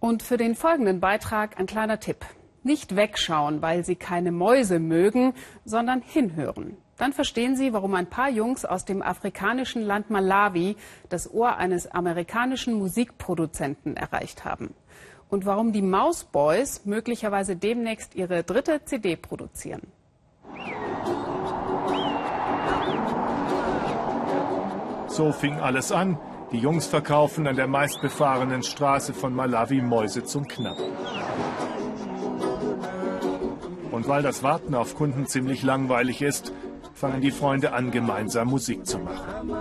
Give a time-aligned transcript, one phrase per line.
[0.00, 2.24] Und für den folgenden Beitrag ein kleiner Tipp.
[2.62, 6.76] Nicht wegschauen, weil Sie keine Mäuse mögen, sondern hinhören.
[6.96, 10.76] Dann verstehen Sie, warum ein paar Jungs aus dem afrikanischen Land Malawi
[11.08, 14.74] das Ohr eines amerikanischen Musikproduzenten erreicht haben.
[15.28, 19.82] Und warum die Mouse Boys möglicherweise demnächst ihre dritte CD produzieren.
[25.08, 26.18] So fing alles an.
[26.50, 30.92] Die Jungs verkaufen an der meistbefahrenen Straße von Malawi Mäuse zum Knappen.
[33.90, 36.52] Und weil das Warten auf Kunden ziemlich langweilig ist,
[36.94, 39.52] fangen die Freunde an, gemeinsam Musik zu machen.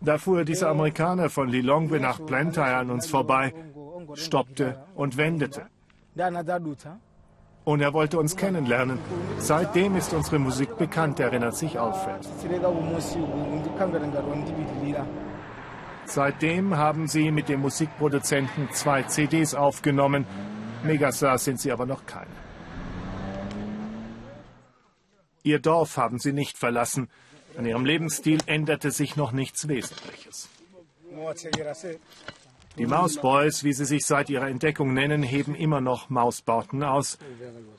[0.00, 3.52] Da fuhr dieser Amerikaner von Lilongwe nach Blantyre an uns vorbei,
[4.14, 5.66] stoppte und wendete.
[7.64, 8.98] Und er wollte uns kennenlernen.
[9.38, 12.20] Seitdem ist unsere Musik bekannt, erinnert sich Alfred.
[16.04, 20.24] Seitdem haben sie mit dem Musikproduzenten zwei CDs aufgenommen.
[20.84, 22.30] Megastars sind sie aber noch keine.
[25.42, 27.08] Ihr Dorf haben sie nicht verlassen.
[27.56, 30.48] An ihrem Lebensstil änderte sich noch nichts Wesentliches.
[32.78, 37.18] Die Mausboys, wie sie sich seit ihrer Entdeckung nennen, heben immer noch Mausbauten aus.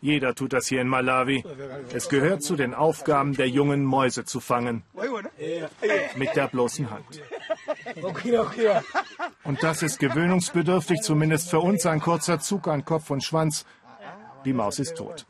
[0.00, 1.44] Jeder tut das hier in Malawi.
[1.92, 4.84] Es gehört zu den Aufgaben der jungen Mäuse zu fangen.
[6.16, 7.22] Mit der bloßen Hand.
[9.42, 13.66] Und das ist gewöhnungsbedürftig, zumindest für uns ein kurzer Zug an Kopf und Schwanz.
[14.44, 15.26] Die Maus ist tot.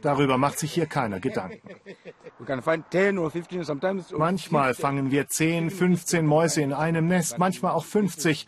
[0.00, 1.68] Darüber macht sich hier keiner Gedanken.
[4.16, 8.46] Manchmal fangen wir 10, 15 Mäuse in einem Nest, manchmal auch 50.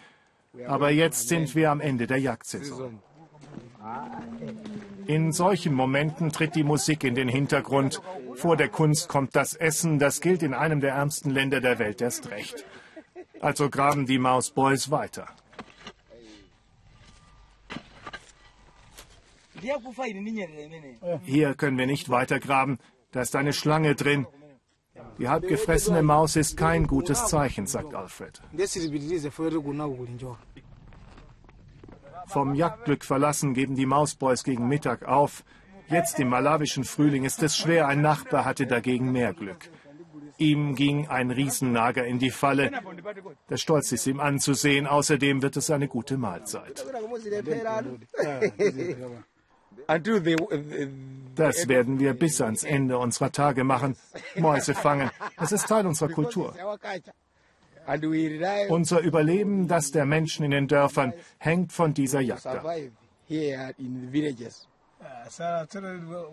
[0.67, 3.01] Aber jetzt sind wir am Ende der Jagdsaison.
[5.07, 8.01] In solchen Momenten tritt die Musik in den Hintergrund.
[8.35, 9.99] Vor der Kunst kommt das Essen.
[9.99, 12.65] Das gilt in einem der ärmsten Länder der Welt erst recht.
[13.41, 15.27] Also graben die Mausboys weiter.
[21.25, 22.79] Hier können wir nicht weiter graben.
[23.13, 24.27] Da ist eine Schlange drin.
[25.19, 28.41] Die halbgefressene Maus ist kein gutes Zeichen, sagt Alfred.
[32.27, 35.45] Vom Jagdglück verlassen geben die Mausboys gegen Mittag auf.
[35.89, 39.71] Jetzt im malawischen Frühling ist es schwer, ein Nachbar hatte dagegen mehr Glück.
[40.39, 42.71] Ihm ging ein Riesennager in die Falle.
[43.51, 46.85] Der Stolz ist ihm anzusehen, außerdem wird es eine gute Mahlzeit.
[51.35, 53.97] Das werden wir bis ans Ende unserer Tage machen.
[54.37, 55.11] Mäuse fangen.
[55.37, 56.55] Das ist Teil unserer Kultur.
[58.69, 62.65] Unser Überleben, das der Menschen in den Dörfern, hängt von dieser Jagd ab.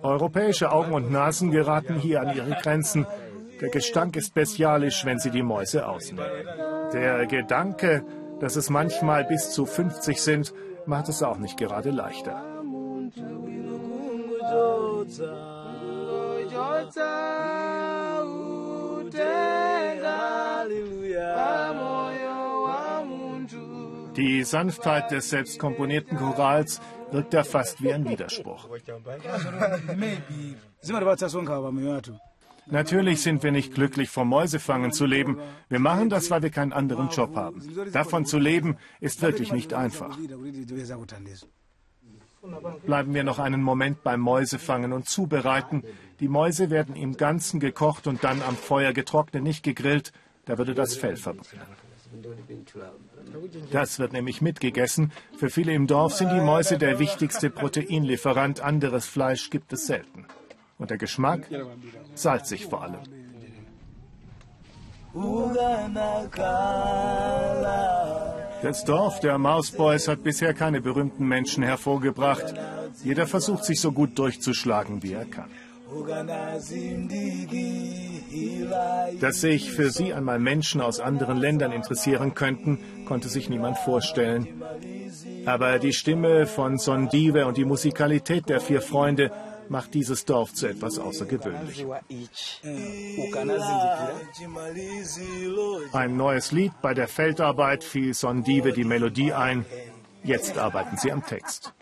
[0.01, 3.05] Europäische Augen und Nasen geraten hier an ihre Grenzen.
[3.59, 6.25] Der Gestank ist bestialisch, wenn sie die Mäuse ausnehmen.
[6.93, 8.05] Der Gedanke,
[8.39, 10.53] dass es manchmal bis zu 50 sind,
[10.85, 12.60] macht es auch nicht gerade leichter.
[24.15, 28.69] Die Sanftheit des selbst komponierten Chorals wirkt ja fast wie ein Widerspruch.
[32.67, 35.39] Natürlich sind wir nicht glücklich, vom Mäusefangen zu leben.
[35.67, 37.61] Wir machen das, weil wir keinen anderen Job haben.
[37.91, 40.17] Davon zu leben, ist wirklich nicht einfach.
[42.85, 45.83] Bleiben wir noch einen Moment beim Mäusefangen und Zubereiten.
[46.19, 50.11] Die Mäuse werden im Ganzen gekocht und dann am Feuer getrocknet, nicht gegrillt.
[50.45, 51.65] Da würde das Fell verbrennen.
[53.71, 55.11] Das wird nämlich mitgegessen.
[55.37, 58.59] Für viele im Dorf sind die Mäuse der wichtigste Proteinlieferant.
[58.59, 60.25] Anderes Fleisch gibt es selten.
[60.77, 61.47] Und der Geschmack?
[62.15, 62.99] Salzig vor allem.
[68.61, 72.53] Das Dorf der Mausboys hat bisher keine berühmten Menschen hervorgebracht.
[73.03, 75.49] Jeder versucht sich so gut durchzuschlagen, wie er kann.
[79.19, 84.47] Dass sich für sie einmal Menschen aus anderen Ländern interessieren könnten, konnte sich niemand vorstellen.
[85.45, 89.31] Aber die Stimme von Sondive und die Musikalität der vier Freunde
[89.71, 91.89] macht dieses Dorf zu etwas Außergewöhnlichem.
[95.93, 99.65] Ein neues Lied, bei der Feldarbeit fiel Sondive die Melodie ein.
[100.23, 101.73] Jetzt arbeiten sie am Text.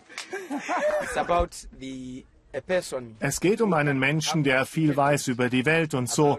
[3.20, 6.38] Es geht um einen Menschen, der viel weiß über die Welt und so,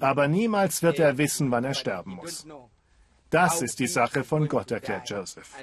[0.00, 2.46] aber niemals wird er wissen, wann er sterben muss.
[3.30, 5.54] Das ist die Sache von Gott, erklärt Joseph.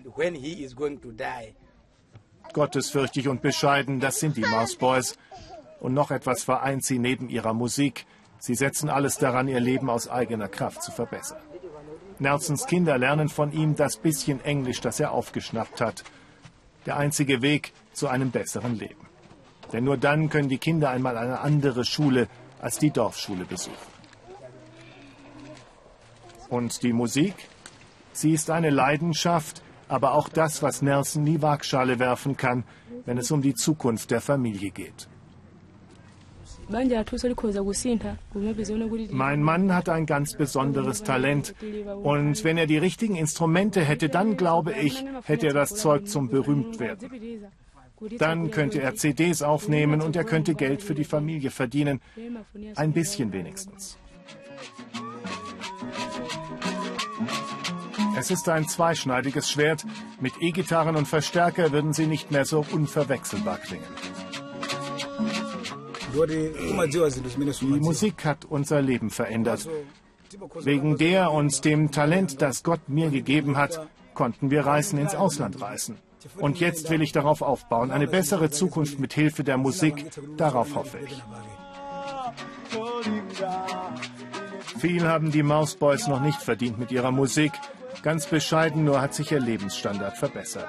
[2.53, 5.17] Gottesfürchtig und bescheiden, das sind die Mouse Boys.
[5.79, 8.05] Und noch etwas vereint sie neben ihrer Musik.
[8.39, 11.41] Sie setzen alles daran, ihr Leben aus eigener Kraft zu verbessern.
[12.19, 16.03] Nelsons Kinder lernen von ihm das bisschen Englisch, das er aufgeschnappt hat.
[16.85, 19.07] Der einzige Weg zu einem besseren Leben.
[19.71, 22.27] Denn nur dann können die Kinder einmal eine andere Schule
[22.61, 23.75] als die Dorfschule besuchen.
[26.49, 27.33] Und die Musik?
[28.11, 32.63] Sie ist eine Leidenschaft, aber auch das, was Nelson nie Waagschale werfen kann,
[33.05, 35.07] wenn es um die Zukunft der Familie geht.
[39.11, 41.55] Mein Mann hat ein ganz besonderes Talent.
[42.01, 46.29] Und wenn er die richtigen Instrumente hätte, dann glaube ich, hätte er das Zeug zum
[46.29, 47.09] Berühmtwerden.
[48.17, 52.01] Dann könnte er CDs aufnehmen und er könnte Geld für die Familie verdienen.
[52.75, 53.97] Ein bisschen wenigstens.
[58.23, 59.85] Es ist ein zweischneidiges Schwert.
[60.21, 63.83] Mit E-Gitarren und Verstärker würden sie nicht mehr so unverwechselbar klingen.
[67.59, 69.67] Die Musik hat unser Leben verändert.
[70.61, 75.59] Wegen der und dem Talent, das Gott mir gegeben hat, konnten wir Reisen ins Ausland
[75.59, 75.97] reisen.
[76.37, 77.91] Und jetzt will ich darauf aufbauen.
[77.91, 80.05] Eine bessere Zukunft mit Hilfe der Musik,
[80.37, 81.21] darauf hoffe ich.
[84.79, 87.51] Viel haben die Mouse Boys noch nicht verdient mit ihrer Musik.
[88.03, 90.67] Ganz bescheiden nur hat sich ihr Lebensstandard verbessert.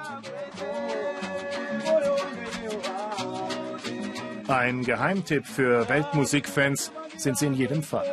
[4.47, 8.07] Ein Geheimtipp für Weltmusikfans sind sie in jedem Fall.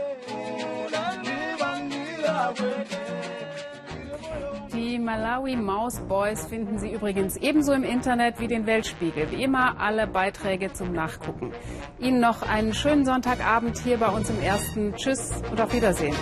[4.74, 9.30] Die Malawi Mouse Boys finden Sie übrigens ebenso im Internet wie den Weltspiegel.
[9.30, 11.52] Wie immer alle Beiträge zum Nachgucken.
[12.00, 14.94] Ihnen noch einen schönen Sonntagabend hier bei uns im Ersten.
[14.96, 16.16] Tschüss und auf Wiedersehen.